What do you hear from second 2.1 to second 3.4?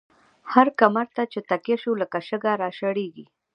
شگه را شړیږی